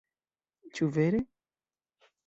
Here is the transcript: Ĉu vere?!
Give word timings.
Ĉu 0.79 0.89
vere?! 0.97 1.23